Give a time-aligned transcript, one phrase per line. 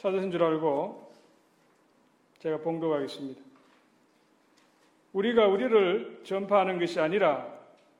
[0.00, 1.12] 찾으신 줄 알고
[2.38, 3.38] 제가 봉독하겠습니다.
[5.12, 7.46] 우리가 우리를 전파하는 것이 아니라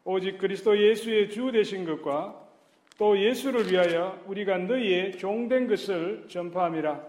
[0.04, 2.40] 오직 그리스도 예수의 주 되신 것과
[2.96, 7.04] 또 예수를 위하여 우리가 너희의 종된 것을 전파함이라.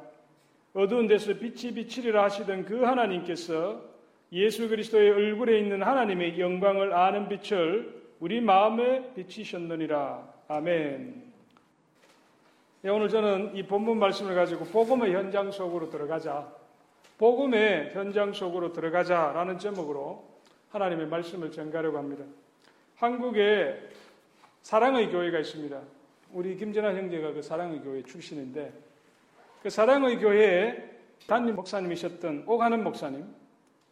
[0.73, 3.81] 어두운 데서 빛이 비치리라 하시던 그 하나님께서
[4.33, 10.33] 예수 그리스도의 얼굴에 있는 하나님의 영광을 아는 빛을 우리 마음에 비치셨느니라.
[10.49, 11.30] 아멘.
[12.83, 16.51] 네, 오늘 저는 이 본문 말씀을 가지고 복음의 현장 속으로 들어가자.
[17.19, 20.27] 복음의 현장 속으로 들어가자라는 제목으로
[20.71, 22.23] 하나님의 말씀을 전가려고 합니다.
[22.95, 23.87] 한국에
[24.63, 25.79] 사랑의 교회가 있습니다.
[26.31, 28.73] 우리 김전환 형제가 그 사랑의 교회 출신인데
[29.61, 30.83] 그 사랑의 교회에
[31.27, 33.27] 담임 목사님이셨던 오가는 목사님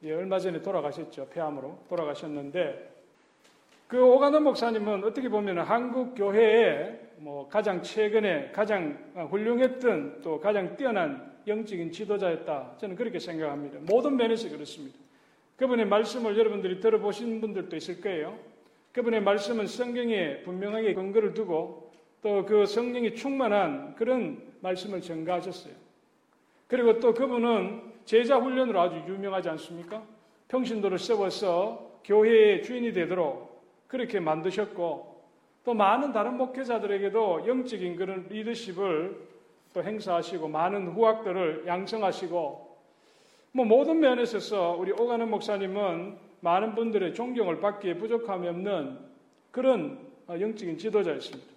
[0.01, 1.27] 예, 얼마 전에 돌아가셨죠.
[1.29, 2.89] 폐암으로 돌아가셨는데
[3.87, 11.37] 그 오가는 목사님은 어떻게 보면 한국 교회에 뭐 가장 최근에 가장 훌륭했던 또 가장 뛰어난
[11.45, 12.77] 영적인 지도자였다.
[12.77, 13.79] 저는 그렇게 생각합니다.
[13.81, 14.97] 모든 면에서 그렇습니다.
[15.57, 18.39] 그분의 말씀을 여러분들이 들어보신 분들도 있을 거예요.
[18.93, 25.73] 그분의 말씀은 성경에 분명하게 근거를 두고 또 그 성령이 충만한 그런 말씀을 전가하셨어요.
[26.67, 30.03] 그리고 또 그분은 제자 훈련으로 아주 유명하지 않습니까?
[30.47, 35.08] 평신도를 세워서 교회의 주인이 되도록 그렇게 만드셨고
[35.69, 39.15] 또 많은 다른 목회자들에게도 영적인 그런 리더십을
[39.71, 42.77] 또 행사하시고 많은 후학들을 양성하시고
[43.51, 48.97] 뭐 모든 면에서 우리 오가는 목사님은 많은 분들의 존경을 받기에 부족함이 없는
[49.51, 51.51] 그런 영적인 지도자였습니다.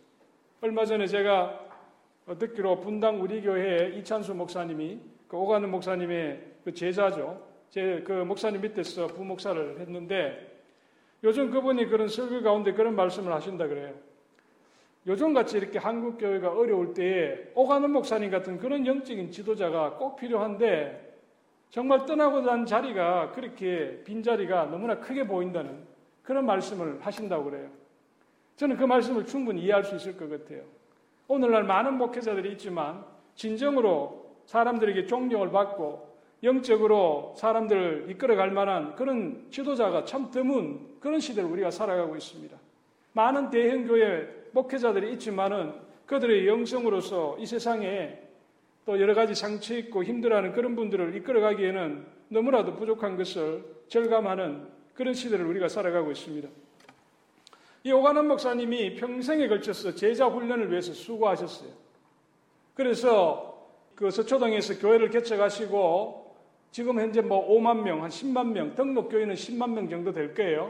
[0.61, 1.59] 얼마 전에 제가
[2.39, 7.41] 듣기로 분당 우리 교회 이찬수 목사님이 그 오가는 목사님의 그 제자죠.
[7.71, 10.52] 제 그 목사님 밑에서 부목사를 했는데
[11.25, 13.93] 요즘 그분이 그런 설교 가운데 그런 말씀을 하신다 그래요.
[15.07, 21.19] 요즘같이 이렇게 한국 교회가 어려울 때에 오가는 목사님 같은 그런 영적인 지도자가 꼭 필요한데
[21.71, 25.85] 정말 떠나고 난 자리가 그렇게 빈 자리가 너무나 크게 보인다는
[26.23, 27.69] 그런 말씀을 하신다고 그래요.
[28.57, 30.63] 저는 그 말씀을 충분히 이해할 수 있을 것 같아요.
[31.27, 36.12] 오늘날 많은 목회자들이 있지만 진정으로 사람들에게 존경을 받고
[36.43, 42.57] 영적으로 사람들을 이끌어갈 만한 그런 지도자가 참 드문 그런 시대를 우리가 살아가고 있습니다.
[43.13, 45.73] 많은 대형교회 목회자들이 있지만은
[46.07, 48.19] 그들의 영성으로서 이 세상에
[48.85, 55.47] 또 여러 가지 상처 있고 힘들어하는 그런 분들을 이끌어가기에는 너무나도 부족한 것을 절감하는 그런 시대를
[55.47, 56.49] 우리가 살아가고 있습니다.
[57.85, 61.71] 이 오가는 목사님이 평생에 걸쳐서 제자 훈련을 위해서 수고하셨어요.
[62.75, 66.22] 그래서 그 서초동에서 교회를 개척하시고
[66.73, 70.67] 지금 현재 뭐 5만 명, 한 10만 명, 등록 교회는 10만 명 정도 될 거예요.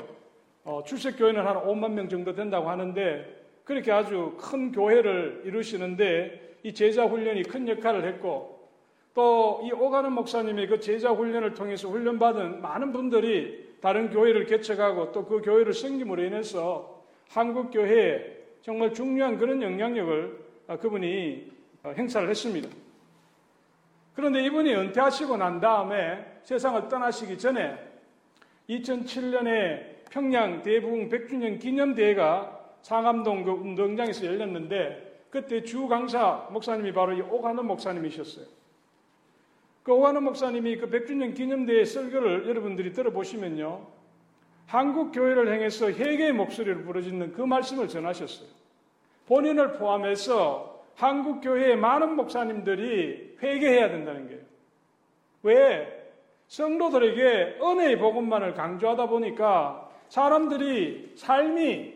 [0.64, 6.74] 어, 출석 교회는 한 5만 명 정도 된다고 하는데 그렇게 아주 큰 교회를 이루시는데 이
[6.74, 8.68] 제자 훈련이 큰 역할을 했고
[9.14, 15.24] 또 이 오가는 목사님의 그 제자 훈련을 통해서 훈련받은 많은 분들이 다른 교회를 개척하고 또
[15.26, 20.38] 그 교회를 섬김으로 인해서 한국 교회에 정말 중요한 그런 영향력을
[20.80, 21.52] 그분이
[21.96, 22.68] 행사를 했습니다.
[24.14, 27.78] 그런데 이분이 은퇴하시고 난 다음에 세상을 떠나시기 전에
[28.68, 37.20] 2007년에 평양 대부흥 100주년 기념대회가 상암동 그 운동장에서 열렸는데 그때 주 강사 목사님이 바로 이
[37.22, 38.44] 오가는 목사님이셨어요.
[39.82, 43.86] 그 오가는 목사님이 그 100주년 기념대회 설교를 여러분들이 들어보시면요.
[44.66, 48.48] 한국 교회를 향해서 회개의 목소리를 부르짖는 그 말씀을 전하셨어요.
[49.26, 54.40] 본인을 포함해서 한국 교회의 많은 목사님들이 회개해야 된다는 거예요.
[55.42, 56.02] 왜?
[56.48, 61.94] 성도들에게 은혜의 복음만을 강조하다 보니까 사람들이 삶이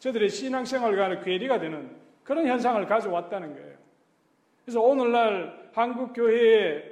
[0.00, 1.90] 저들의 신앙생활과는 괴리가 되는
[2.24, 3.74] 그런 현상을 가져왔다는 거예요.
[4.64, 6.82] 그래서 오늘날 한국 교회에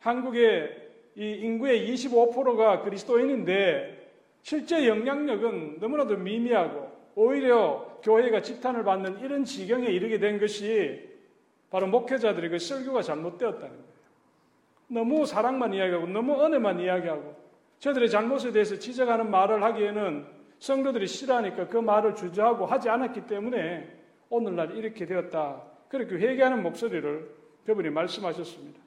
[0.00, 0.82] 한국의
[1.16, 4.10] 이 인구의 25%가 그리스도인인데
[4.42, 11.08] 실제 영향력은 너무나도 미미하고 오히려 교회가 지탄을 받는 이런 지경에 이르게 된 것이
[11.70, 13.92] 바로 목회자들의 그 설교가 잘못되었다는 거예요.
[14.88, 17.34] 너무 사랑만 이야기하고 너무 은혜만 이야기하고
[17.78, 20.26] 저들의 잘못에 대해서 지적하는 말을 하기에는
[20.58, 23.90] 성도들이 싫어하니까 그 말을 주저하고 하지 않았기 때문에
[24.28, 25.62] 오늘날 이렇게 되었다.
[25.88, 27.34] 그렇게 회개하는 목소리를
[27.66, 28.80] 그분이 말씀하셨습니다.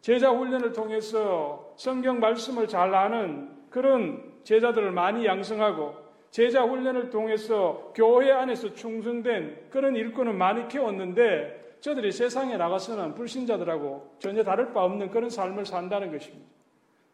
[0.00, 6.03] 제자 훈련을 통해서 성경 말씀을 잘 아는 그런 제자들을 많이 양성하고
[6.34, 14.42] 제자 훈련을 통해서 교회 안에서 충성된 그런 일꾼을 많이 키웠는데 저들이 세상에 나가서는 불신자들하고 전혀
[14.42, 16.44] 다를 바 없는 그런 삶을 산다는 것입니다.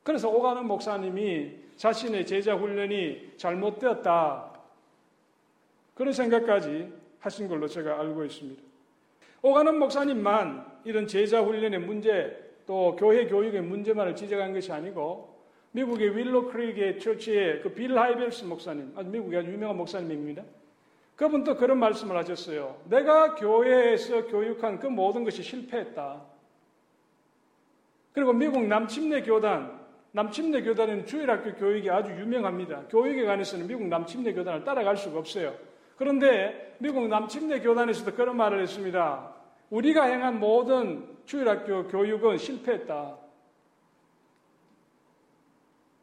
[0.03, 4.55] 그래서 오가는 목사님이 자신의 제자 훈련이 잘못되었다.
[5.93, 8.63] 그런 생각까지 하신 걸로 제가 알고 있습니다.
[9.43, 15.30] 오가는 목사님만 이런 제자 훈련의 문제 또 교회 교육의 문제만을 지적한 것이 아니고
[15.73, 20.43] 미국의 윌로 크릭의 처치의 그 빌 하이벨스 목사님, 아주 미국의 아주 유명한 목사님입니다.
[21.17, 22.77] 그분도 그런 말씀을 하셨어요.
[22.89, 26.23] 내가 교회에서 교육한 그 모든 것이 실패했다.
[28.13, 29.79] 그리고 미국 남침내 교단,
[30.13, 32.85] 남침내 교단은 주일학교 교육이 아주 유명합니다.
[32.89, 35.55] 교육에 관해서는 미국 남침내 교단을 따라갈 수가 없어요.
[35.97, 39.33] 그런데 미국 남침내 교단에서도 그런 말을 했습니다.
[39.69, 43.20] 우리가 행한 모든 주일학교 교육은 실패했다.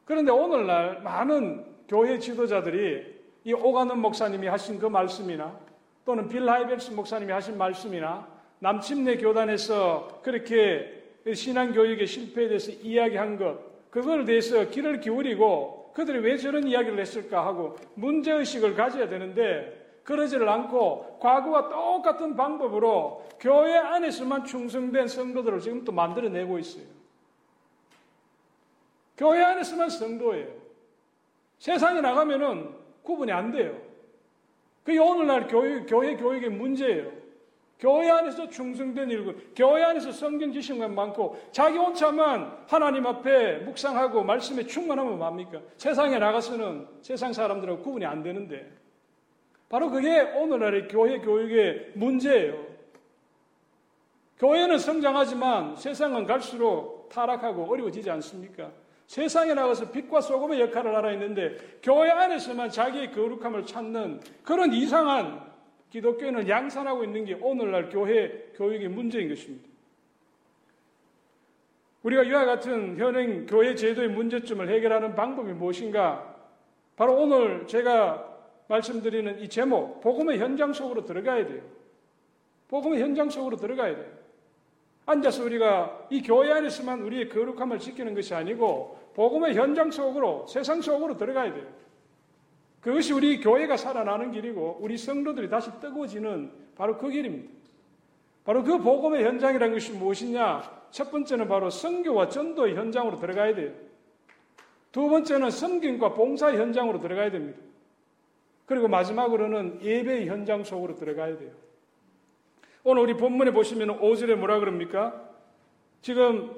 [0.07, 5.59] 그런데 오늘날 많은 교회 지도자들이 이 오가는 목사님이 하신 그 말씀이나
[6.06, 8.25] 또는 빌 하이벨스 목사님이 하신 말씀이나
[8.59, 16.38] 남침내 교단에서 그렇게 신앙 교육의 실패에 대해서 이야기한 것, 그걸 대해서 귀를 기울이고 그들이 왜
[16.38, 24.45] 저런 이야기를 했을까 하고 문제 의식을 가져야 되는데 그러지를 않고 과거와 똑같은 방법으로 교회 안에서만
[24.45, 26.86] 충성된 성도들을 지금 또 만들어내고 있어요.
[29.18, 30.48] 교회 안에서만 성도예요.
[31.58, 33.75] 세상에 나가면은 구분이 안 돼요.
[34.84, 37.12] 그게 오늘날 교회, 교회 교육의 문제예요.
[37.80, 44.66] 교회 안에서 충성된 일군, 교회 안에서 성경 지식만 많고 자기 혼자만 하나님 앞에 묵상하고 말씀에
[44.66, 45.62] 충만하면 뭡니까?
[45.78, 48.72] 세상에 나가서는 세상 사람들하고 구분이 안 되는데
[49.69, 52.66] 바로 그게 오늘날의 교회 교육의 문제예요.
[54.40, 58.72] 교회는 성장하지만 세상은 갈수록 타락하고 어려워지지 않습니까?
[59.07, 65.48] 세상에 나가서 빛과 소금의 역할을 알아 있는데 교회 안에서만 자기의 거룩함을 찾는 그런 이상한
[65.89, 69.68] 기독교인을 양산하고 있는 게 오늘날 교회 교육의 문제인 것입니다.
[72.04, 76.36] 우리가 이와 같은 현행 교회 제도의 문제점을 해결하는 방법이 무엇인가?
[76.98, 78.36] 바로 오늘 제가
[78.68, 81.62] 말씀드리는 이 제목, 복음의 현장 속으로 들어가야 돼요.
[82.68, 84.17] 복음의 현장 속으로 들어가야 돼요.
[85.07, 91.18] 앉아서 우리가 이 교회 안에서만 우리의 거룩함을 지키는 것이 아니고 복음의 현장 속으로 세상 속으로
[91.18, 91.65] 들어가야 돼요.
[92.81, 97.51] 그것이 우리 교회가 살아나는 길이고 우리 성도들이 다시 뜨거워지는 바로 그 길입니다.
[98.44, 100.88] 바로 그 복음의 현장이라는 것이 무엇이냐?
[100.92, 103.71] 첫 번째는 바로 성교와 전도의 현장으로 들어가야 돼요.
[104.92, 107.59] 두 번째는 성경과 봉사의 현장으로 들어가야 됩니다.
[108.65, 111.51] 그리고 마지막으로는 예배의 현장 속으로 들어가야 돼요.
[112.89, 115.13] 오늘 우리 본문에 보시면 5절에 뭐라 그럽니까?
[116.01, 116.57] 지금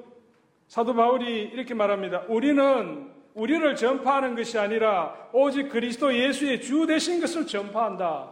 [0.68, 2.22] 사도 바울이 이렇게 말합니다.
[2.28, 8.30] 우리는 우리를 전파하는 것이 아니라 오직 그리스도 예수의 주 되신 것을 전파한다.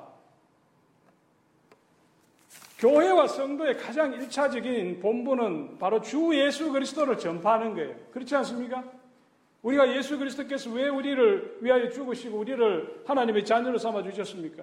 [2.78, 7.96] 교회와 성도의 가장 일차적인 본분은 바로 주 예수 그리스도를 전파하는 거예요.
[8.12, 8.84] 그렇지 않습니까?
[9.62, 14.62] 우리가 예수 그리스도께서 왜 우리를 위하여 죽으시고 우리를 하나님의 자녀로 삼아 주셨습니까?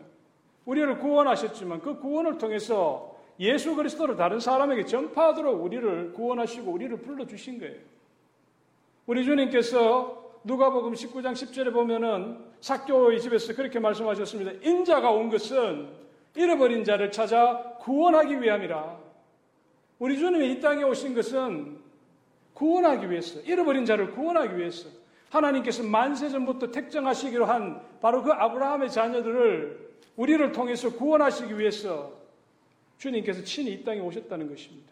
[0.63, 7.75] 우리를 구원하셨지만 그 구원을 통해서 예수 그리스도를 다른 사람에게 전파하도록 우리를 구원하시고 우리를 불러주신 거예요.
[9.07, 14.51] 우리 주님께서 누가복음 19장 10절에 보면은 사교의 집에서 그렇게 말씀하셨습니다.
[14.61, 15.89] 인자가 온 것은
[16.35, 18.97] 잃어버린 자를 찾아 구원하기 위함이라.
[19.99, 21.77] 우리 주님이 이 땅에 오신 것은
[22.53, 24.89] 구원하기 위해서, 잃어버린 자를 구원하기 위해서
[25.29, 32.13] 하나님께서 만세 전부터 택정하시기로 한 바로 그 아브라함의 자녀들을 우리를 통해서 구원하시기 위해서
[32.97, 34.91] 주님께서 친히 이 땅에 오셨다는 것입니다.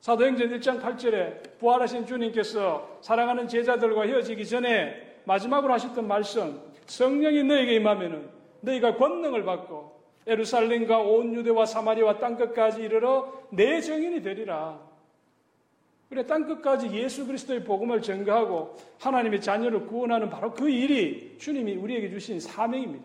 [0.00, 8.28] 사도행전 1장 8절에 부활하신 주님께서 사랑하는 제자들과 헤어지기 전에 마지막으로 하셨던 말씀 성령이 너에게 임하면은
[8.62, 14.80] 너희가 권능을 받고 에루살렘과 온 유대와 사마리와 땅끝까지 이르러 내 정인이 되리라.
[16.08, 22.40] 그래 땅끝까지 예수 그리스도의 복음을 전가하고 하나님의 자녀를 구원하는 바로 그 일이 주님이 우리에게 주신
[22.40, 23.04] 사명입니다.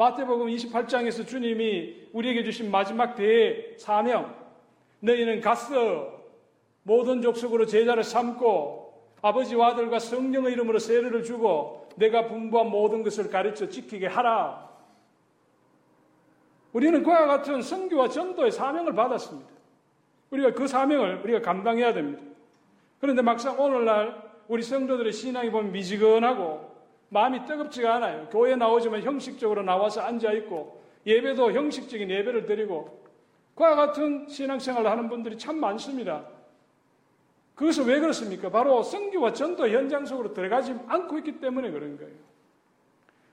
[0.00, 4.34] 마태복음 28장에서 주님이 우리에게 주신 마지막 대의 사명.
[5.00, 6.18] 너희는 갔어.
[6.84, 13.68] 모든 족속으로 제자를 삼고 아버지와 아들과 성령의 이름으로 세례를 주고 내가 분부한 모든 것을 가르쳐
[13.68, 14.70] 지키게 하라.
[16.72, 19.50] 우리는 그와 같은 성교와 전도의 사명을 받았습니다.
[20.30, 22.22] 우리가 그 사명을 우리가 감당해야 됩니다.
[23.00, 26.69] 그런데 막상 오늘날 우리 성도들의 신앙이 보면 미지근하고
[27.10, 28.28] 마음이 뜨겁지가 않아요.
[28.30, 33.00] 교회 나오지만 형식적으로 나와서 앉아있고 예배도 형식적인 예배를 드리고
[33.54, 36.24] 그와 같은 신앙생활을 하는 분들이 참 많습니다.
[37.54, 38.48] 그것은 왜 그렇습니까?
[38.48, 42.12] 바로 성교와 전도 현장 속으로 들어가지 않고 있기 때문에 그런 거예요.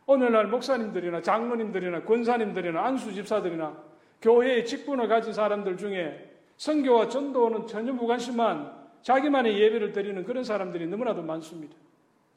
[0.05, 3.77] 오늘날 목사님들이나 장로님들이나 권사님들이나 안수 집사들이나
[4.21, 11.21] 교회의 직분을 가진 사람들 중에 성교와 전도는 전혀 무관심한 자기만의 예배를 드리는 그런 사람들이 너무나도
[11.21, 11.75] 많습니다.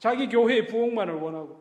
[0.00, 1.60] 자기 교회의 부흥만을 원하고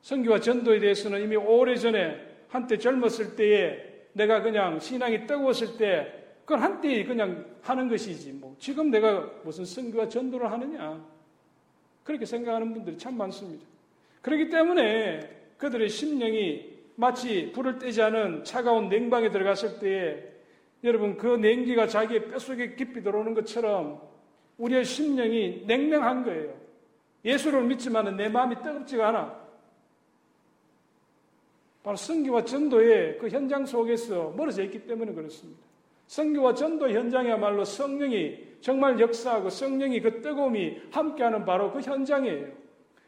[0.00, 2.16] 성교와 전도에 대해서는 이미 오래전에
[2.48, 8.90] 한때 젊었을 때에 내가 그냥 신앙이 뜨거웠을 때 그건 한때 그냥 하는 것이지 뭐 지금
[8.90, 11.04] 내가 무슨 선교와 전도를 하느냐
[12.04, 13.66] 그렇게 생각하는 분들이 참 많습니다.
[14.22, 15.20] 그렇기 때문에
[15.58, 20.22] 그들의 심령이 마치 불을 떼지 않은 차가운 냉방에 들어갔을 때에
[20.84, 24.00] 여러분 그 냉기가 자기의 뼛속에 깊이 들어오는 것처럼
[24.58, 26.54] 우리의 심령이 냉랭한 거예요.
[27.24, 29.46] 예수를 믿지만 내 마음이 뜨겁지가 않아.
[31.82, 35.60] 바로 성교와 전도의 그 현장 속에서 멀어져 있기 때문에 그렇습니다.
[36.06, 42.48] 성교와 전도 현장이야말로 성령이 정말 역사하고 성령이 그 뜨거움이 함께하는 바로 그 현장이에요.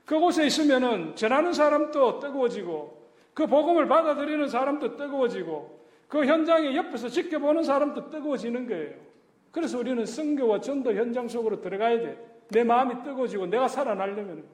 [0.04, 2.98] 그곳에 있으면은 전하는 사람도 뜨거워지고
[3.34, 5.78] 그 복음을 받아들이는 사람도 뜨거워지고
[6.08, 9.07] 그 현장에 옆에서 지켜보는 사람도 뜨거워지는 거예요.
[9.50, 12.18] 그래서 우리는 성교와 전도 현장 속으로 들어가야 돼.
[12.50, 14.44] 내 마음이 뜨거워지고 내가 살아나려면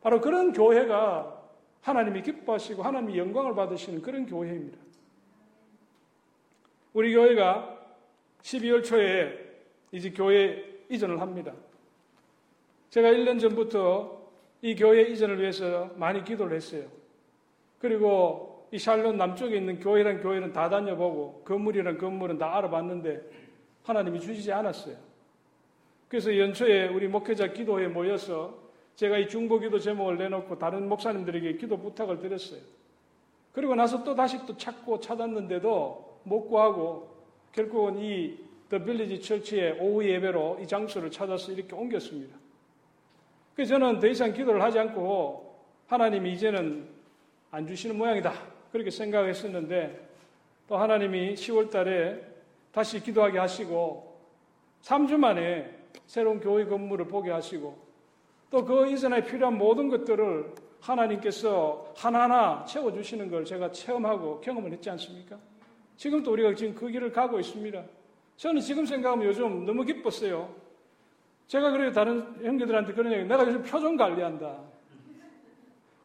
[0.00, 1.38] 바로 그런 교회가
[1.80, 4.78] 하나님이 기뻐하시고 하나님이 영광을 받으시는 그런 교회입니다.
[6.92, 7.78] 우리 교회가
[8.42, 9.38] 12월 초에
[9.92, 11.52] 이제 교회 이전을 합니다.
[12.90, 14.18] 제가 1년 전부터
[14.62, 16.86] 이 교회 이전을 위해서 많이 기도를 했어요.
[17.78, 23.47] 그리고 이 샬롯 남쪽에 있는 교회란 교회는 다 다녀보고 건물이란 건물은 다 알아봤는데
[23.88, 24.96] 하나님이 주시지 않았어요.
[26.08, 28.56] 그래서 연초에 우리 목회자 기도회에 모여서
[28.96, 32.60] 제가 이 중보 기도 제목을 내놓고 다른 목사님들에게 기도 부탁을 드렸어요.
[33.52, 37.16] 그리고 나서 또 다시 또 찾고 찾았는데도 못 구하고
[37.52, 42.36] 결국은 이 더 빌리지 철치의 오후 예배로 이 장소를 찾아서 이렇게 옮겼습니다.
[43.54, 46.86] 그래서 저는 더 이상 기도를 하지 않고 하나님이 이제는
[47.50, 48.32] 안 주시는 모양이다.
[48.70, 50.08] 그렇게 생각했었는데
[50.68, 52.20] 또 하나님이 10월 달에
[52.72, 54.18] 다시 기도하게 하시고
[54.82, 55.68] 3주 만에
[56.06, 57.86] 새로운 교회 건물을 보게 하시고
[58.50, 65.36] 또 그 이전에 필요한 모든 것들을 하나님께서 하나하나 채워주시는 걸 제가 체험하고 경험을 했지 않습니까?
[65.96, 67.82] 지금도 우리가 지금 그 길을 가고 있습니다.
[68.36, 70.48] 저는 지금 생각하면 요즘 너무 기뻤어요.
[71.48, 71.90] 제가 그래요.
[71.92, 74.56] 다른 형제들한테 그런 얘기, 내가 요즘 표정 관리한다.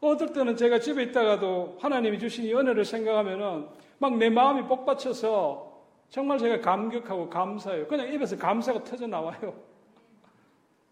[0.02, 3.68] 어떨 때는 제가 집에 있다가도 하나님이 주신 이 은혜를 생각하면은
[4.00, 5.73] 막 내 마음이 복받쳐서
[6.10, 7.88] 정말 제가 감격하고 감사해요.
[7.88, 9.54] 그냥 입에서 감사가 터져 나와요.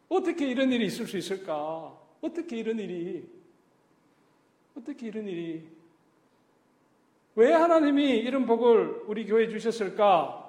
[0.09, 1.97] 어떻게 이런 일이 있을 수 있을까?
[2.21, 3.27] 어떻게 이런 일이?
[4.77, 5.67] 어떻게 이런 일이?
[7.35, 10.41] 왜 하나님이 이런 복을 우리 교회에 주셨을까?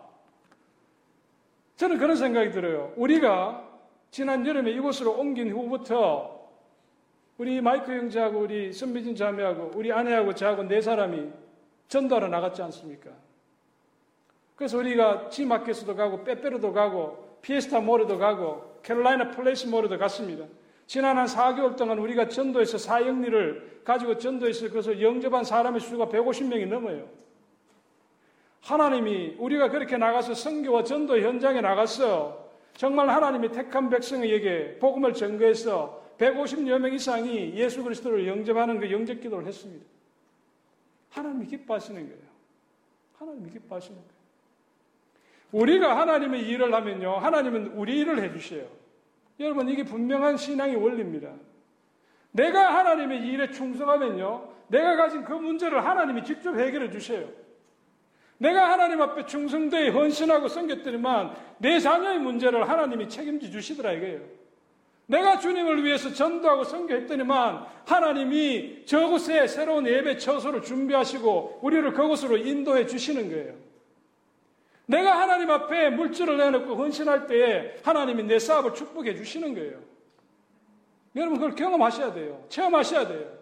[1.77, 2.93] 저는 그런 생각이 들어요.
[2.97, 3.69] 우리가
[4.11, 6.49] 지난 여름에 이곳으로 옮긴 후부터
[7.39, 11.31] 우리 마이크 형제하고 우리 선미진 자매하고 우리 아내하고 저하고 네 사람이
[11.89, 13.11] 전도하러 나갔지 않습니까?
[14.57, 20.47] 그래서 우리가 지마켓에도 가고 빼빼로도 가고 Fiesta Mall에도 가고 Carolina Place Mall에도 갔습니다.
[20.87, 27.09] 지난 한 4개월 동안 우리가 전도에서 사형리를 가지고 전도해서 그것을 영접한 사람의 수가 150명이 넘어요.
[28.61, 36.79] 하나님이 우리가 그렇게 나가서 성교와 전도 현장에 나가서 정말 하나님이 택한 백성에게 복음을 전거해서 150여
[36.79, 39.85] 명 이상이 예수 그리스도를 영접하는 그 영접 기도를 했습니다.
[41.11, 42.23] 하나님이 기뻐하시는 거예요.
[43.19, 44.22] 하나님이 기뻐하시는 거예요.
[45.53, 47.13] 우리가 하나님의 일을 하면요.
[47.13, 48.65] 하나님은 우리 일을 해주셔요.
[49.41, 51.31] 여러분, 이게 분명한 신앙의 원리입니다.
[52.33, 54.49] 내가 하나님의 일에 충성하면요.
[54.69, 57.29] 내가 가진 그 문제를 하나님이 직접 해결해 주셔요.
[58.39, 64.21] 내가 하나님 앞에 충성되에 헌신하고 섬겼더니만 내 자녀의 문제를 하나님이 책임져 주시더라 이거예요.
[65.07, 73.29] 내가 주님을 위해서 전도하고 섬겨했더니만 하나님이 저곳에 새로운 예배 처소를 준비하시고 우리를 그곳으로 인도해 주시는
[73.29, 73.55] 거예요.
[74.93, 79.81] 내가 하나님 앞에 물질을 내놓고 헌신할 때에 하나님이 내 사업을 축복해 주시는 거예요.
[81.17, 82.45] 여러분 그걸 경험하셔야 돼요.
[82.51, 83.33] 체험하셔야 돼요.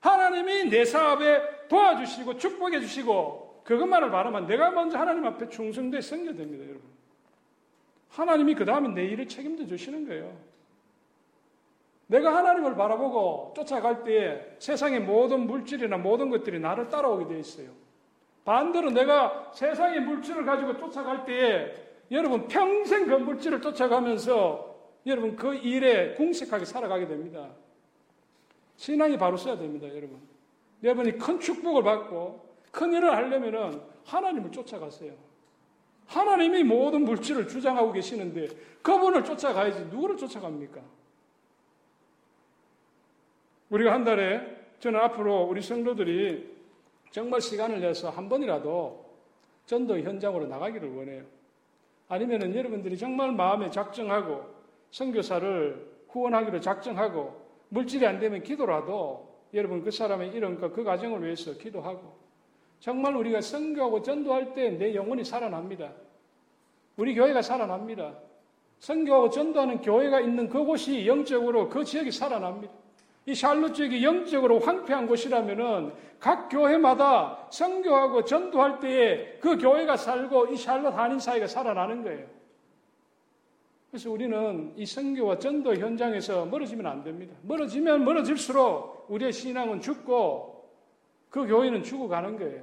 [0.00, 6.64] 하나님이 내 사업에 도와주시고 축복해 주시고 그것만을 바라면 내가 먼저 하나님 앞에 충성되어 섬겨야 됩니다,
[6.64, 6.82] 여러분.
[8.10, 10.36] 하나님이 그 다음에 내 일을 책임져 주시는 거예요.
[12.08, 17.85] 내가 하나님을 바라보고 쫓아갈 때에 세상의 모든 물질이나 모든 것들이 나를 따라오게 되어 있어요.
[18.46, 21.74] 반대로 내가 세상의 물질을 가지고 쫓아갈 때에
[22.12, 27.50] 여러분 평생 그 물질을 쫓아가면서 여러분 그 일에 궁색하게 살아가게 됩니다.
[28.76, 30.20] 신앙이 바로 써야 됩니다, 여러분.
[30.82, 35.12] 여러분이 큰 축복을 받고 큰 일을 하려면은 하나님을 쫓아가세요.
[36.06, 38.48] 하나님이 모든 물질을 주장하고 계시는데
[38.80, 40.80] 그분을 쫓아가야지 누구를 쫓아갑니까?
[43.70, 44.40] 우리가 한 달에
[44.78, 46.55] 저는 앞으로 우리 성도들이
[47.10, 49.04] 정말 시간을 내서 한 번이라도
[49.66, 51.24] 전도 현장으로 나가기를 원해요.
[52.08, 54.44] 아니면은 여러분들이 정말 마음에 작정하고
[54.90, 62.16] 선교사를 후원하기로 작정하고 물질이 안 되면 기도라도 여러분 그 사람의 이름과 그 가정을 위해서 기도하고
[62.78, 65.92] 정말 우리가 선교하고 전도할 때 내 영혼이 살아납니다.
[66.96, 68.14] 우리 교회가 살아납니다.
[68.78, 72.72] 선교하고 전도하는 교회가 있는 그곳이 영적으로 그 지역이 살아납니다.
[73.26, 80.56] 이 샬롯 지역이 영적으로 황폐한 곳이라면은 각 교회마다 선교하고 전도할 때에 그 교회가 살고 이
[80.56, 82.26] 샬롯 한인 사회가 살아나는 거예요.
[83.90, 87.34] 그래서 우리는 이 선교와 전도 현장에서 멀어지면 안 됩니다.
[87.42, 90.70] 멀어지면 멀어질수록 우리의 신앙은 죽고
[91.28, 92.62] 그 교회는 죽어가는 거예요.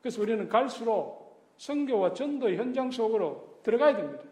[0.00, 4.24] 그래서 우리는 갈수록 선교와 전도 현장 속으로 들어가야 됩니다.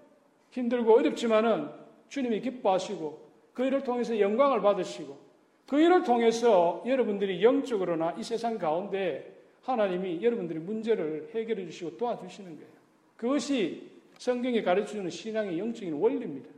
[0.50, 1.70] 힘들고 어렵지만은
[2.08, 5.31] 주님이 기뻐하시고 그 일을 통해서 영광을 받으시고
[5.72, 12.70] 그 일을 통해서 여러분들이 영적으로나 이 세상 가운데 하나님이 여러분들의 문제를 해결해 주시고 도와주시는 거예요.
[13.16, 13.88] 그것이
[14.18, 16.50] 성경이 가르쳐주는 신앙의 영적인 원리입니다.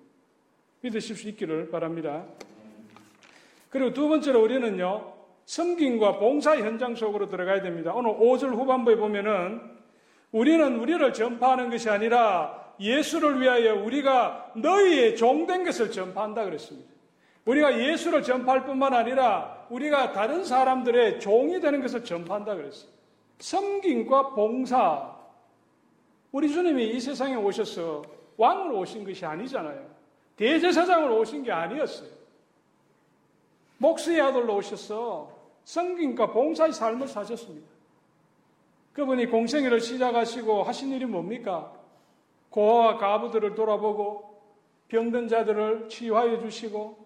[0.80, 2.24] 믿으실 수 있기를 바랍니다.
[3.70, 5.12] 그리고 두 번째로 우리는요,
[5.44, 7.92] 섬김과 봉사 현장 속으로 들어가야 됩니다.
[7.94, 9.60] 오늘 5절 후반부에 보면은
[10.32, 16.93] 우리는 우리를 전파하는 것이 아니라 예수를 위하여 우리가 너희의 종된 것을 전파한다 그랬습니다.
[17.44, 22.90] 우리가 예수를 전파할 뿐만 아니라 우리가 다른 사람들의 종이 되는 것을 전파한다 그랬어요.
[23.38, 25.14] 섬김과 봉사.
[26.32, 28.02] 우리 주님이 이 세상에 오셔서
[28.36, 29.94] 왕으로 오신 것이 아니잖아요.
[30.36, 32.08] 대제사장으로 오신 게 아니었어요.
[33.78, 35.30] 목수의 아들로 오셔서
[35.64, 37.68] 섬김과 봉사의 삶을 사셨습니다.
[38.94, 41.72] 그분이 공생애를 시작하시고 하신 일이 뭡니까?
[42.50, 44.40] 고아와 가부들을 돌아보고
[44.88, 47.03] 병든 자들을 치유하여 주시고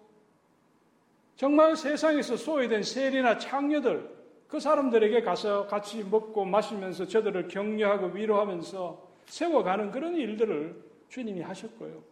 [1.39, 4.13] 정말 세상에서 소외된 세리나 창녀들
[4.49, 12.03] 그 사람들에게 가서 같이 먹고 마시면서 저들을 격려하고 위로하면서 세워가는 그런 일들을 주님이 하셨고요.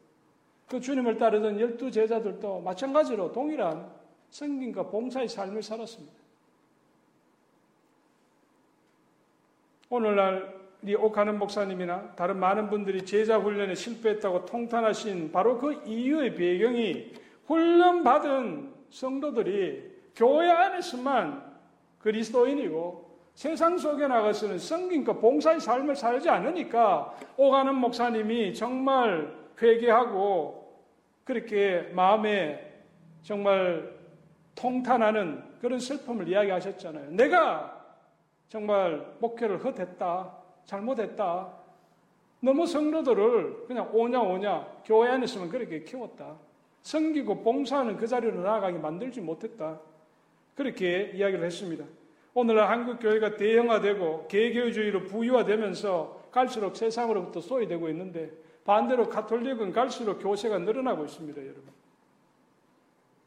[0.69, 3.91] 그 주님을 따르던 열두 제자들도 마찬가지로 동일한
[4.29, 6.15] 성김과 봉사의 삶을 살았습니다.
[9.89, 17.11] 오늘날 우리 옥하는 목사님이나 다른 많은 분들이 제자 훈련에 실패했다고 통탄하신 바로 그 이유의 배경이
[17.47, 21.43] 훈련받은 성도들이 교회 안에서만
[21.99, 30.75] 그리스도인이고 세상 속에 나가서는 성김과 봉사의 삶을 살지 않으니까 오가는 목사님이 정말 회개하고
[31.23, 32.81] 그렇게 마음에
[33.21, 33.95] 정말
[34.55, 37.11] 통탄하는 그런 슬픔을 이야기하셨잖아요.
[37.11, 37.85] 내가
[38.49, 40.33] 정말 목회를 헛했다.
[40.65, 41.53] 잘못했다.
[42.39, 46.35] 너무 성도들을 그냥 오냐 오냐 교회 안에서만 그렇게 키웠다.
[46.87, 49.77] 성기고 봉사하는 그 자리로 나아가게 만들지 못했다.
[50.55, 51.83] 그렇게 이야기를 했습니다.
[52.33, 58.31] 오늘날 한국 교회가 대형화되고 개교주의로 부유화되면서 갈수록 세상으로부터 소외되고 있는데
[58.63, 61.63] 반대로 가톨릭은 갈수록 교세가 늘어나고 있습니다, 여러분.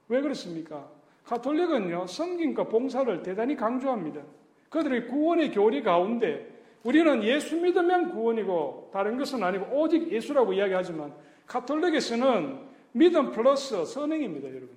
[0.09, 0.88] 왜 그렇습니까?
[1.25, 4.23] 가톨릭은요, 성김과 봉사를 대단히 강조합니다.
[4.70, 6.49] 그들의 구원의 교리 가운데
[6.83, 11.12] 우리는 예수 믿으면 구원이고 다른 것은 아니고 오직 예수라고 이야기하지만
[11.46, 14.70] 가톨릭에서는 믿음 플러스 선행입니다, 여러분.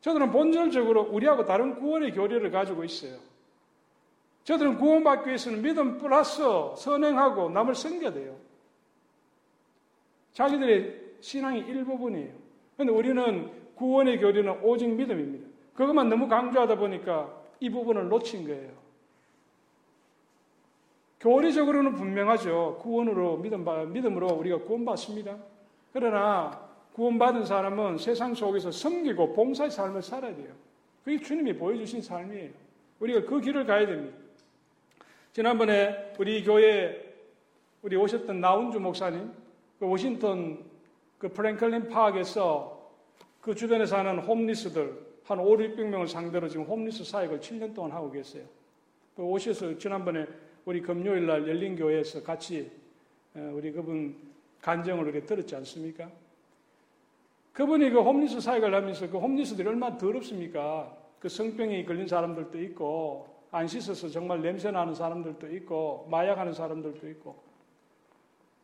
[0.00, 3.18] 저들은 본질적으로 우리하고 다른 구원의 교리를 가지고 있어요.
[4.44, 6.42] 저들은 구원받기 위해서는 믿음 플러스
[6.76, 8.36] 선행하고 남을 섬겨야 돼요.
[10.32, 12.34] 자기들의 신앙의 일부분이에요.
[12.76, 15.48] 그런데 우리는 구원의 교리는 오직 믿음입니다.
[15.74, 18.72] 그것만 너무 강조하다 보니까 이 부분을 놓친 거예요.
[21.20, 22.80] 교리적으로는 분명하죠.
[22.82, 25.38] 구원으로 믿음, 믿음으로 우리가 구원받습니다.
[25.92, 30.52] 그러나 구원받은 사람은 세상 속에서 섬기고 봉사의 삶을 살아야 돼요.
[31.04, 32.50] 그게 주님이 보여주신 삶이에요.
[33.00, 34.16] 우리가 그 길을 가야 됩니다.
[35.32, 37.12] 지난번에 우리 교회
[37.80, 39.32] 우리 오셨던 나운주 목사님,
[39.78, 40.62] 그 워싱턴
[41.18, 42.90] 그 프랭클린 파악에서
[43.40, 48.44] 그 주변에 사는 홈리스들, 한 5, 600명을 상대로 지금 홈리스 사역을 7년 동안 하고 계세요.
[49.16, 50.26] 그 오셔서 지난번에
[50.64, 52.70] 우리 금요일 날 열린 교회에서 같이
[53.34, 54.16] 우리 그분
[54.60, 56.10] 간정을 이렇게 들었지 않습니까?
[57.52, 60.96] 그분이 그 홈리스 사역을 하면서 그 홈리스들이 얼마나 더럽습니까?
[61.20, 67.36] 그 성병에 걸린 사람들도 있고 안 씻어서 정말 냄새 나는 사람들도 있고 마약하는 사람들도 있고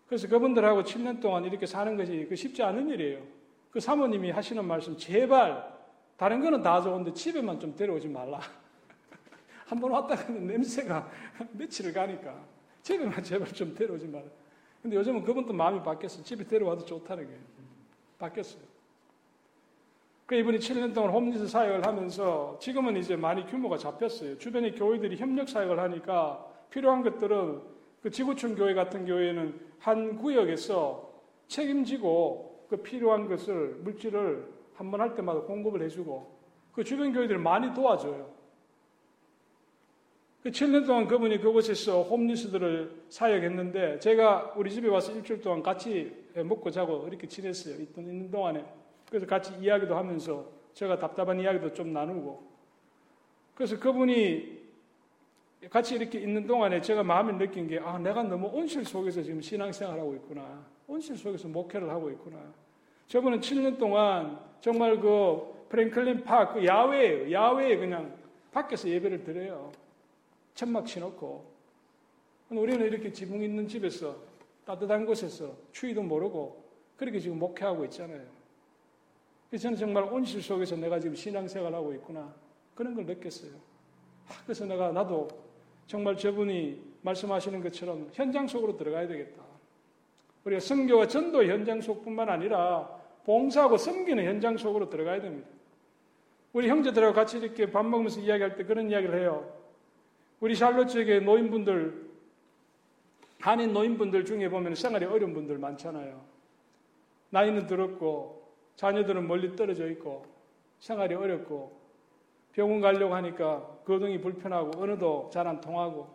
[0.07, 3.23] 그래서 그분들하고 7년 동안 이렇게 사는 것이 그 쉽지 않은 일이에요.
[3.71, 5.77] 그 사모님이 하시는 말씀 제발
[6.17, 8.41] 다른 거는 다 좋은데 집에만 좀 데려오지 말라.
[9.67, 11.11] 한 번 왔다 가면 냄새가
[11.53, 12.43] 며칠을 가니까
[12.83, 14.25] 집에만 제발 좀 데려오지 말라.
[14.81, 16.23] 근데 요즘은 그분도 마음이 바뀌었어.
[16.23, 17.41] 집에 데려와도 좋다는 거예요.
[18.19, 18.63] 바뀌었어요.
[20.29, 24.37] 그 이분이 7년 동안 홈리스 사역을 하면서 지금은 이제 많이 규모가 잡혔어요.
[24.37, 27.63] 주변의 교회들이 협력 사역을 하니까 필요한 것들은
[28.03, 31.11] 그 지구촌 교회 같은 교회는 한 구역에서
[31.47, 36.39] 책임지고 그 필요한 것을 물질을 한 번 할 때마다 공급을 해주고
[36.73, 38.31] 그 주변 교회들을 많이 도와줘요.
[40.43, 46.71] 그 7년 동안 그분이 그곳에서 홈리스들을 사역했는데 제가 우리 집에 와서 일주일 동안 같이 먹고
[46.71, 47.81] 자고 이렇게 지냈어요.
[47.81, 48.63] 있던 있는 동안에.
[49.09, 52.43] 그래서 같이 이야기도 하면서 제가 답답한 이야기도 좀 나누고.
[53.55, 54.59] 그래서 그분이
[55.71, 59.99] 같이 이렇게 있는 동안에 제가 마음에 느낀 게, 아, 내가 너무 온실 속에서 지금 신앙생활
[59.99, 60.65] 하고 있구나.
[60.87, 62.39] 온실 속에서 목회를 하고 있구나.
[63.09, 68.17] 저분은 7년 동안 정말 그 프랭클린 파크, 그 야외에, 야외에 그냥
[68.53, 69.73] 밖에서 예배를 드려요.
[70.55, 71.59] 천막 치놓고.
[72.51, 74.17] 우리는 이렇게 지붕 있는 집에서
[74.65, 76.65] 따뜻한 곳에서 추위도 모르고
[76.97, 78.38] 그렇게 지금 목회하고 있잖아요.
[79.49, 82.35] 그래서 저는 정말 온실 속에서 내가 지금 신앙생활 하고 있구나.
[82.75, 83.53] 그런 걸 느꼈어요.
[84.45, 85.29] 그래서 내가 나도
[85.87, 89.43] 정말 저분이 말씀하시는 것처럼 현장 속으로 들어가야 되겠다.
[90.45, 92.89] 우리가 성교와 전도 현장 속뿐만 아니라
[93.25, 95.49] 봉사하고 섬기는 현장 속으로 들어가야 됩니다.
[96.53, 99.53] 우리 형제들하고 같이 이렇게 밥 먹으면서 이야기할 때 그런 이야기를 해요.
[100.41, 102.09] 우리 샬롯 지역의 노인분들,
[103.41, 106.21] 한인 노인분들 중에 보면 생활이 어려운 분들 많잖아요.
[107.31, 108.38] 나이는 들었고,
[108.79, 110.25] 자녀들은 멀리 떨어져 있고,
[110.79, 111.77] 생활이 어렵고,
[112.53, 116.07] 병원 가려고 하니까 거동이 불편하고, 언어도 잘 안 통하고,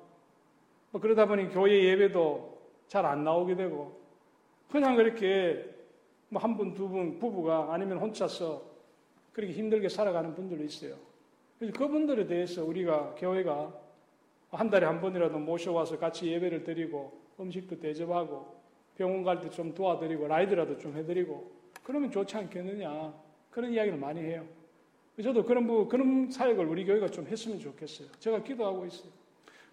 [0.91, 3.99] 뭐 그러다 보니 교회 예배도 잘 안 나오게 되고,
[4.71, 5.69] 그냥 그렇게
[6.29, 8.63] 뭐 한 분, 두 분, 부부가 아니면 혼자서
[9.33, 10.95] 그렇게 힘들게 살아가는 분들도 있어요.
[11.59, 13.73] 그래서 그분들에 대해서 우리가 교회가
[14.51, 18.55] 한 달에 한 번이라도 모셔와서 같이 예배를 드리고 음식도 대접하고
[18.95, 21.51] 병원 갈 때 좀 도와드리고 라이드라도 좀 해드리고
[21.83, 23.13] 그러면 좋지 않겠느냐
[23.51, 24.45] 그런 이야기를 많이 해요.
[25.21, 28.07] 저도 그런 부 그런 사역을 우리 교회가 좀 했으면 좋겠어요.
[28.19, 29.11] 제가 기도하고 있어요.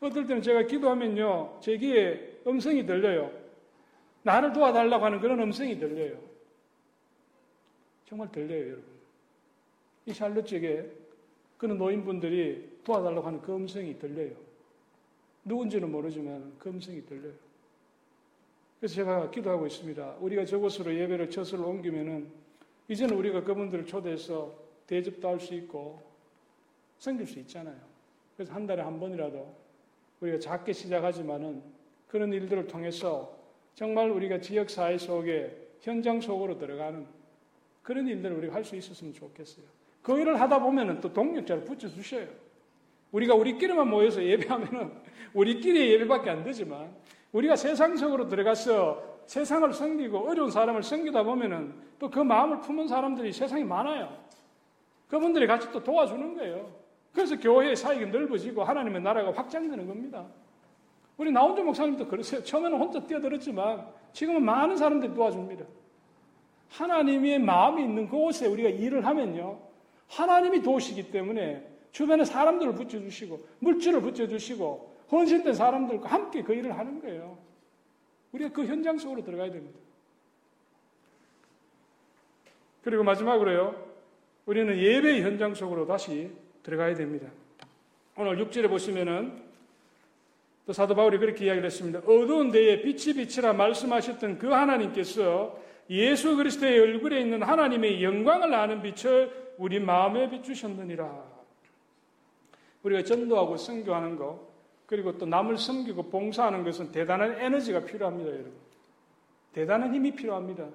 [0.00, 3.30] 어떨 때는 제가 기도하면요 제 귀에 음성이 들려요.
[4.22, 6.18] 나를 도와달라고 하는 그런 음성이 들려요.
[8.06, 8.84] 정말 들려요, 여러분.
[10.06, 10.90] 이 샬롯 쪽에
[11.56, 14.34] 그런 노인분들이 도와달라고 하는 그 음성이 들려요.
[15.44, 17.49] 누군지는 모르지만 그 음성이 들려요.
[18.80, 20.16] 그래서 제가 기도하고 있습니다.
[20.20, 22.28] 우리가 저곳으로 예배를 저슬로 옮기면은
[22.88, 24.54] 이제는 우리가 그분들을 초대해서
[24.86, 26.00] 대접도 할 수 있고
[26.98, 27.76] 섬길 수 있잖아요.
[28.36, 29.54] 그래서 한 달에 한 번이라도
[30.20, 31.62] 우리가 작게 시작하지만은
[32.08, 33.38] 그런 일들을 통해서
[33.74, 37.06] 정말 우리가 지역 사회 속에 현장 속으로 들어가는
[37.82, 39.64] 그런 일들을 우리가 할 수 있었으면 좋겠어요.
[40.02, 42.26] 그 일을 하다 보면은 또 동력자를 붙여 주셔요.
[43.12, 44.90] 우리가 우리끼리만 모여서 예배하면은
[45.34, 46.94] 우리끼리 예배밖에 안 되지만
[47.32, 53.32] 우리가 세상 속으로 들어가서 세상을 섬기고 어려운 사람을 섬기다 보면은 또 그 마음을 품은 사람들이
[53.32, 54.16] 세상에 많아요.
[55.08, 56.72] 그분들이 같이 또 도와주는 거예요.
[57.12, 60.26] 그래서 교회의 사역이 넓어지고 하나님의 나라가 확장되는 겁니다.
[61.16, 62.42] 우리 나온주 목사님도 그러세요.
[62.42, 65.64] 처음에는 혼자 뛰어들었지만 지금은 많은 사람들이 도와줍니다.
[66.70, 69.58] 하나님의 마음이 있는 그곳에 우리가 일을 하면요.
[70.08, 77.38] 하나님이 도우시기 때문에 주변에 사람들을 붙여주시고 물질을 붙여주시고 헌신된 사람들과 함께 그 일을 하는 거예요.
[78.32, 79.78] 우리가 그 현장 속으로 들어가야 됩니다.
[82.82, 83.90] 그리고 마지막으로요.
[84.46, 86.30] 우리는 예배 현장 속으로 다시
[86.62, 87.28] 들어가야 됩니다.
[88.16, 89.50] 오늘 6절에 보시면은
[90.66, 92.00] 또 사도 바울이 그렇게 이야기를 했습니다.
[92.00, 95.58] 어두운 데에 빛이 빛이라 말씀하셨던 그 하나님께서
[95.90, 101.40] 예수 그리스도의 얼굴에 있는 하나님의 영광을 아는 빛을 우리 마음에 비추셨느니라.
[102.84, 104.40] 우리가 전도하고 선교하는 것,
[104.90, 108.52] 그리고 또 남을 섬기고 봉사하는 것은 대단한 에너지가 필요합니다, 여러분.
[109.52, 110.66] 대단한 힘이 필요합니다.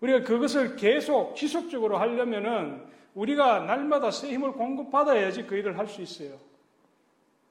[0.00, 2.82] 우리가 그것을 계속 지속적으로 하려면은
[3.14, 6.38] 우리가 날마다 새 힘을 공급받아야지 그 일을 할 수 있어요.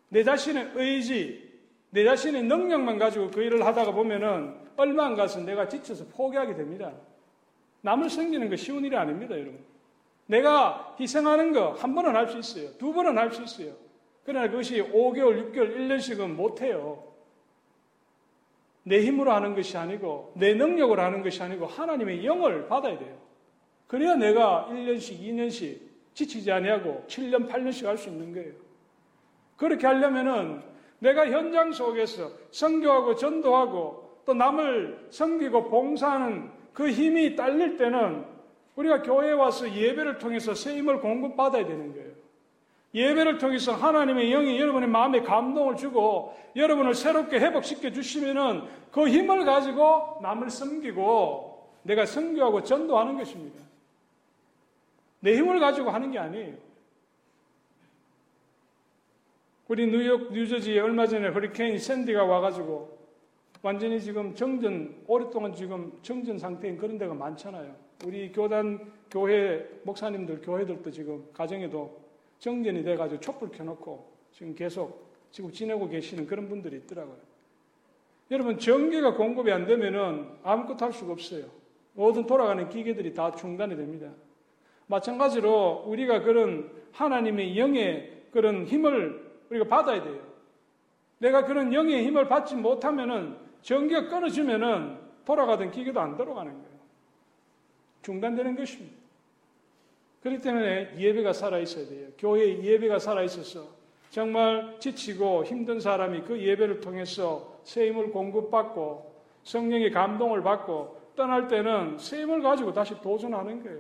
[0.10, 1.50] 내 자신의 의지,
[1.90, 6.94] 내 자신의 능력만 가지고 그 일을 하다가 보면은 얼마 안 가서 내가 지쳐서 포기하게 됩니다.
[7.82, 9.58] 남을 섬기는 거 쉬운 일이 아닙니다, 여러분.
[10.28, 12.78] 내가 희생하는 거 한 번은 할 수 있어요.
[12.78, 13.89] 두 번은 할 수 있어요.
[14.30, 17.04] 그러나 그것이 5개월, 6개월, 1년씩은 못해요.
[18.84, 23.18] 내 힘으로 하는 것이 아니고, 내 능력으로 하는 것이 아니고, 하나님의 영을 받아야 돼요.
[23.88, 25.80] 그래야 내가 1년씩, 2년씩
[26.14, 28.54] 지치지 아니하고 7년, 8년씩 할 수 있는 거예요.
[29.58, 30.62] 그렇게 하려면은
[31.00, 38.26] 내가 현장 속에서 성교하고 전도하고 또 남을 섬기고 봉사하는 그 힘이 딸릴 때는
[38.76, 42.09] 우리가 교회에 와서 예배를 통해서 새 힘을 공급받아야 되는 거예요.
[42.94, 50.20] 예배를 통해서 하나님의 영이 여러분의 마음에 감동을 주고 여러분을 새롭게 회복시켜 주시면은 그 힘을 가지고
[50.22, 53.64] 남을 섬기고 내가 성교하고 전도하는 것입니다.
[55.20, 56.56] 내 힘을 가지고 하는 게 아니에요.
[59.68, 62.98] 우리 뉴욕, 뉴저지에 얼마 전에 허리케인 샌디가 와가지고
[63.62, 67.76] 완전히 지금 정전, 오랫동안 지금 정전 상태인 그런 데가 많잖아요.
[68.06, 72.09] 우리 교단, 교회, 목사님들, 교회들도 지금 가정에도
[72.40, 77.18] 정전이 돼가지고 촛불 켜놓고 지금 계속 지금 지내고 계시는 그런 분들이 있더라고요.
[78.32, 81.46] 여러분, 전기가 공급이 안 되면은 아무것도 할 수가 없어요.
[81.94, 84.12] 모든 돌아가는 기계들이 다 중단이 됩니다.
[84.88, 90.20] 마찬가지로 우리가 그런 하나님의 영의 그런 힘을 우리가 받아야 돼요.
[91.20, 96.80] 내가 그런 영의 힘을 받지 못하면은 전기가 끊어지면은 돌아가던 기계도 안 돌아가는 거예요.
[98.02, 98.96] 중단되는 것입니다.
[100.22, 102.08] 그렇기 때문에 예배가 살아있어야 돼요.
[102.18, 103.68] 교회에 예배가 살아있어서
[104.10, 111.98] 정말 지치고 힘든 사람이 그 예배를 통해서 새 힘을 공급받고 성령의 감동을 받고 떠날 때는
[111.98, 113.80] 새 힘을 가지고 다시 도전하는 거예요.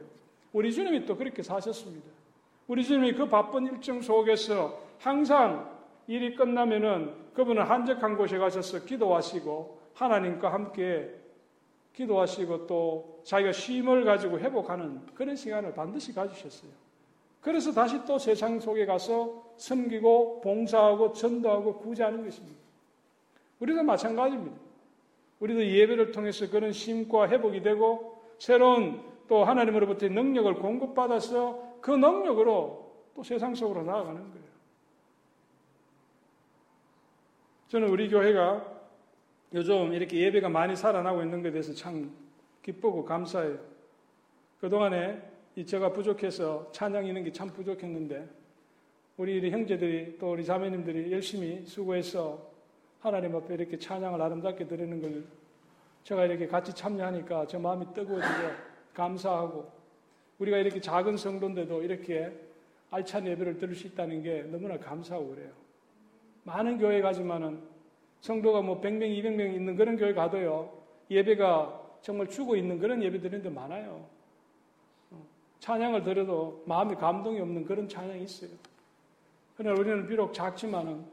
[0.54, 2.08] 우리 주님이 또 그렇게 사셨습니다.
[2.67, 10.52] 우리 주님이 그 바쁜 일정 속에서 항상 일이 끝나면은 그분은 한적한 곳에 가셔서 기도하시고 하나님과
[10.52, 11.10] 함께
[11.93, 16.71] 기도하시고 또 자기가 쉼을 가지고 회복하는 그런 시간을 반드시 가지셨어요.
[17.41, 22.57] 그래서 다시 또 세상 속에 가서 섬기고 봉사하고 전도하고 구제하는 것입니다.
[23.59, 24.57] 우리도 마찬가지입니다.
[25.41, 33.21] 우리도 예배를 통해서 그런 쉼과 회복이 되고 새로운 또 하나님으로부터 능력을 공급받아서 그 능력으로 또
[33.21, 34.49] 세상 속으로 나아가는 거예요.
[37.67, 38.79] 저는 우리 교회가
[39.53, 42.28] 요즘 이렇게 예배가 많이 살아나고 있는 것에 대해서 참
[42.63, 43.57] 기쁘고 감사해요.
[44.59, 45.21] 그동안에
[45.55, 48.27] 이 제가 부족해서 찬양 이는 게 참 부족했는데
[49.17, 52.49] 우리 형제들이 또 우리 자매님들이 열심히 수고해서
[53.01, 55.25] 하나님 앞에 이렇게 찬양을 아름답게 드리는 걸
[56.03, 58.33] 제가 이렇게 같이 참여하니까 저 마음이 뜨거워지고
[58.93, 59.69] 감사하고
[60.39, 62.31] 우리가 이렇게 작은 성도인데도 이렇게
[62.91, 65.51] 알찬 예배를 들을 수 있다는 게 너무나 감사하고 그래요.
[66.43, 67.61] 많은 교회 가지만은
[68.21, 70.71] 성도가 뭐 100명, 200명 있는 그런 교회 가도요.
[71.11, 74.07] 예배가 정말 죽어 있는 그런 예배 드리는데 많아요.
[75.12, 75.25] 어,
[75.59, 78.51] 찬양을 들어도 마음이 감동이 없는 그런 찬양이 있어요.
[79.57, 81.05] 그러나 우리는 비록 작지만은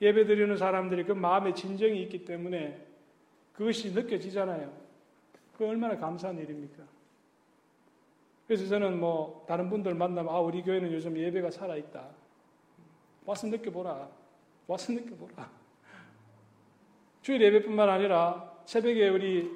[0.00, 2.86] 예배 드리는 사람들이 그 마음에 진정이 있기 때문에
[3.54, 4.70] 그것이 느껴지잖아요.
[5.56, 6.84] 그 얼마나 감사한 일입니까?
[8.46, 12.06] 그래서 저는 뭐 다른 분들 만나면 아 우리 교회는 요즘 예배가 살아 있다.
[13.24, 14.08] 와서 느껴보라.
[14.66, 15.50] 와서 느껴보라.
[17.22, 19.50] 주일 예배뿐만 아니라 새벽에 우리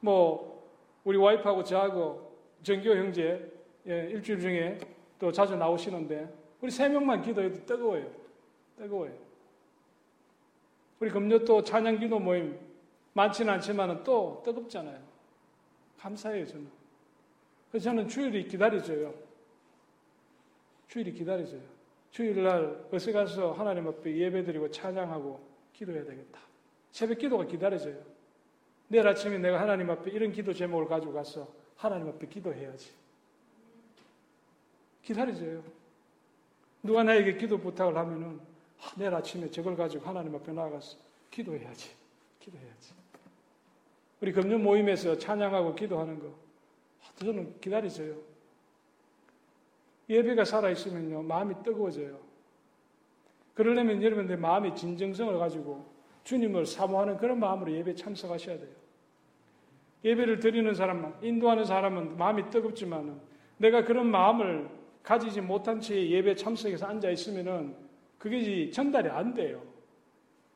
[0.00, 0.68] 뭐
[1.04, 3.52] 우리 와이프하고 저하고 정교 형제
[3.86, 4.78] 예, 일주일 중에
[5.18, 6.28] 또 자주 나오시는데
[6.60, 8.10] 우리 세 명만 기도해도 뜨거워요.
[8.76, 9.12] 뜨거워요.
[11.00, 12.58] 우리 금요 또 찬양 기도 모임
[13.12, 14.98] 많지는 않지만 또 뜨겁잖아요.
[15.98, 16.68] 감사해요, 저는.
[17.70, 19.14] 그래서 저는 주일이 기다려져요.
[20.88, 21.62] 주일이 기다려져요.
[22.10, 25.40] 주일날 어서 가서 하나님 앞에 예배 드리고 찬양하고
[25.72, 26.40] 기도해야 되겠다.
[26.90, 27.96] 새벽 기도가 기다려져요.
[28.88, 32.90] 내일 아침에 내가 하나님 앞에 이런 기도 제목을 가지고 가서 하나님 앞에 기도해야지.
[35.02, 35.62] 기다려져요.
[36.82, 38.40] 누가 나에게 기도 부탁을 하면은
[38.80, 40.96] 아, 내일 아침에 저걸 가지고 하나님 앞에 나가서
[41.30, 41.90] 기도해야지.
[42.40, 42.94] 기도해야지.
[44.20, 46.28] 우리 금년 모임에서 찬양하고 기도하는 거
[47.02, 48.16] 아, 저는 기다려져요.
[50.08, 52.18] 예배가 살아있으면요, 마음이 뜨거워져요.
[53.54, 55.84] 그러려면 여러분들 마음의 진정성을 가지고
[56.24, 58.77] 주님을 사모하는 그런 마음으로 예배에 참석하셔야 돼요.
[60.04, 63.20] 예배를 드리는 사람만, 인도하는 사람은 마음이 뜨겁지만
[63.56, 64.68] 내가 그런 마음을
[65.02, 67.74] 가지지 못한 채 예배 참석해서 앉아 있으면은
[68.18, 69.62] 그게 전달이 안 돼요.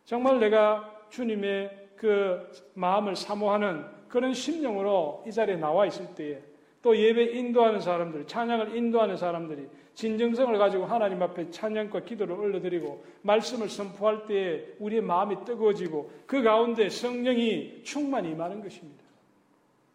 [0.05, 6.43] 정말 내가 주님의 그 마음을 사모하는 그런 심령으로 이 자리에 나와 있을 때에
[6.83, 13.69] 또 예배 인도하는 사람들, 찬양을 인도하는 사람들이 진정성을 가지고 하나님 앞에 찬양과 기도를 올려드리고 말씀을
[13.69, 19.03] 선포할 때에 우리의 마음이 뜨거워지고 그 가운데 성령이 충만히 임하는 것입니다.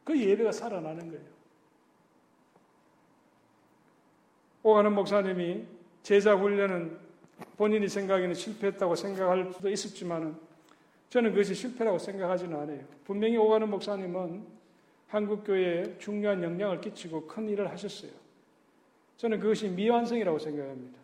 [0.08, 1.26] 그 예배가 살아나는 거예요.
[4.64, 5.66] 오가는 목사님이
[6.02, 6.98] 제자 훈련은
[7.58, 10.38] 본인이 생각에는 실패했다고 생각할 수도 있었지만은
[11.10, 12.86] 저는 그것이 실패라고 생각하지는 않아요.
[13.04, 14.48] 분명히 오가는 목사님은
[15.08, 18.12] 한국교회에 중요한 영향을 끼치고 큰 일을 하셨어요.
[19.18, 21.00] 저는 그것이 미완성이라고 생각합니다.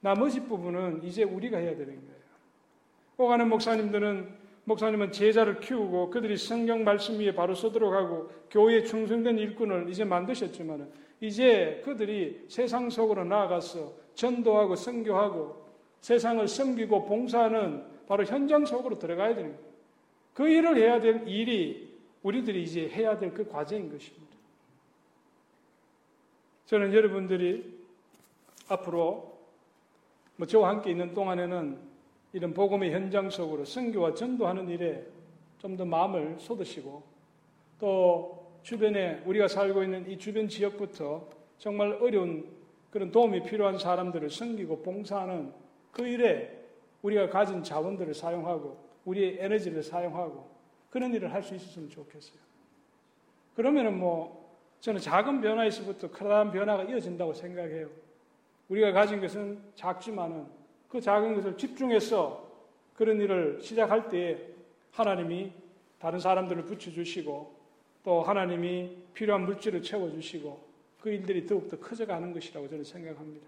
[0.00, 2.20] 나머지 부분은 이제 우리가 해야 되는 거예요.
[3.16, 4.39] 오가는 목사님들은
[4.70, 10.88] 목사님은 제자를 키우고 그들이 성경 말씀 위에 바로 서도록 하고 교회에 충성된 일꾼을 이제 만드셨지만
[11.20, 15.66] 이제 그들이 세상 속으로 나아가서 전도하고 선교하고
[16.00, 19.58] 세상을 섬기고 봉사하는 바로 현장 속으로 들어가야 되는.
[20.34, 24.36] 그 일을 해야 될 일이 우리들이 이제 해야 될 그 과정인 것입니다.
[26.66, 27.76] 저는 여러분들이
[28.68, 29.36] 앞으로
[30.36, 31.89] 뭐 저와 함께 있는 동안에는
[32.32, 35.06] 이런 복음의 현장 속으로 선교와 전도하는 일에
[35.58, 37.02] 좀 더 마음을 쏟으시고
[37.78, 42.48] 또 주변에 우리가 살고 있는 이 주변 지역부터 정말 어려운
[42.90, 45.52] 그런 도움이 필요한 사람들을 섬기고 봉사하는
[45.92, 46.58] 그 일에
[47.02, 50.48] 우리가 가진 자원들을 사용하고 우리의 에너지를 사용하고
[50.90, 52.38] 그런 일을 할 수 있었으면 좋겠어요.
[53.54, 57.88] 그러면은 뭐 저는 작은 변화에서부터 커다란 변화가 이어진다고 생각해요.
[58.68, 60.46] 우리가 가진 것은 작지만은
[60.90, 62.50] 그 작은 것을 집중해서
[62.94, 64.38] 그런 일을 시작할 때에
[64.90, 65.52] 하나님이
[65.98, 67.54] 다른 사람들을 붙여주시고
[68.02, 73.46] 또 하나님이 필요한 물질을 채워주시고 그 일들이 더욱더 커져가는 것이라고 저는 생각합니다.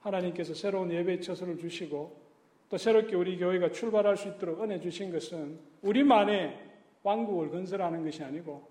[0.00, 2.20] 하나님께서 새로운 예배 처소를 주시고
[2.68, 6.58] 또 새롭게 우리 교회가 출발할 수 있도록 은혜 주신 것은 우리만의
[7.02, 8.66] 왕국을 건설하는 것이 아니고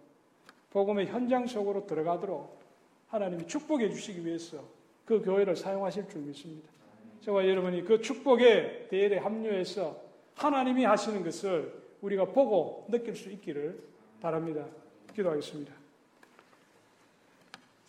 [0.72, 2.60] 복음의 현장 속으로 들어가도록
[3.08, 4.64] 하나님이 축복해 주시기 위해서
[5.06, 6.81] 그 교회를 사용하실 줄 믿습니다.
[7.22, 10.02] 저와 여러분이 그 축복의 대열에 합류해서
[10.36, 13.80] 하나님이 하시는 것을 우리가 보고 느낄 수 있기를
[14.20, 14.66] 바랍니다.
[15.14, 15.74] 기도하겠습니다.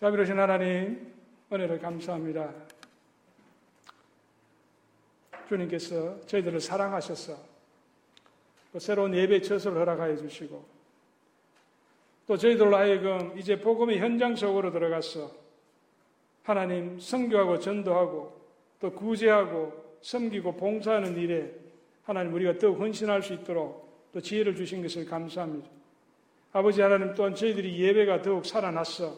[0.01, 1.15] 자비로신 하나님,
[1.51, 2.53] 은혜를 감사합니다.
[5.49, 7.37] 주님께서 저희들을 사랑하셔서
[8.73, 10.65] 그 새로운 예배 처소를 허락하여 주시고
[12.27, 15.31] 또 저희들로 하여금 이제 복음의 현장 속으로 들어가서
[16.43, 18.42] 하나님 성교하고 전도하고
[18.83, 21.53] 또 구제하고 섬기고 봉사하는 일에
[22.03, 25.71] 하나님 우리가 더욱 헌신할 수 있도록 또 지혜를 주신 것을 감사합니다.
[26.53, 29.17] 아버지 하나님 또한 저희들이 예배가 더욱 살아났어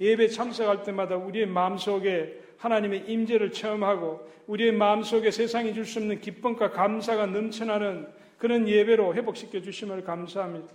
[0.00, 6.70] 예배 참석할 때마다 우리의 마음속에 하나님의 임재를 체험하고 우리의 마음속에 세상이 줄 수 없는 기쁨과
[6.70, 8.06] 감사가 넘쳐나는
[8.38, 10.72] 그런 예배로 회복시켜 주심을 감사합니다.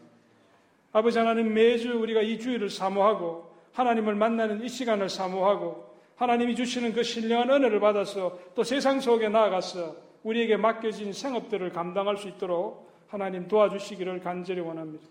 [0.92, 7.04] 아버지 하나님 매주 우리가 이 주일을 사모하고 하나님을 만나는 이 시간을 사모하고 하나님이 주시는 그
[7.04, 14.22] 신령한 은혜를 받아서 또 세상 속에 나아가서 우리에게 맡겨진 생업들을 감당할 수 있도록 하나님 도와주시기를
[14.22, 15.06] 간절히 원합니다.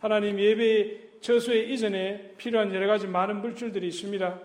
[0.00, 4.38] 하나님 예배 처소에 이전에 필요한 여러 가지 많은 물질들이 있습니다.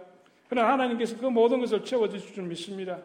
[0.50, 3.00] 그러나 하나님께서 그 모든 것을 채워주실 줄 믿습니다.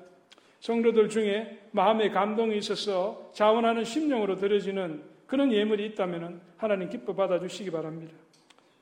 [0.60, 8.12] 성도들 중에 마음의 감동이 있어서 자원하는 심령으로 드려지는 그런 예물이 있다면 하나님 기뻐 받아주시기 바랍니다.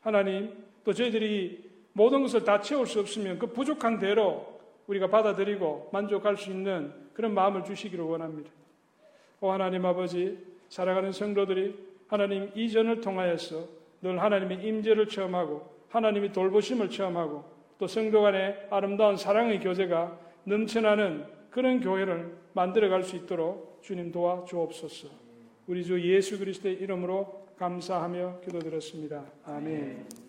[0.01, 0.53] 하나님,
[0.85, 1.67] 또 저희들이
[1.99, 7.35] 모든 것을 다 채울 수 없으면 그 부족한 대로 우리가 받아들이고 만족할 수 있는 그런
[7.35, 8.51] 마음을 주시기를 원합니다.
[9.41, 11.75] 오 하나님 아버지, 살아가는 성도들이
[12.07, 13.67] 하나님 이전을 통하여서
[14.01, 17.45] 늘 하나님의 임재를 체험하고 하나님의 돌보심을 체험하고
[17.79, 25.09] 또 성도 간의 아름다운 사랑의 교제가 넘쳐나는 그런 교회를 만들어갈 수 있도록 주님 도와 주옵소서.
[25.67, 29.25] 우리 주 예수 그리스도의 이름으로 감사하며 기도드렸습니다.
[29.45, 30.28] 아멘.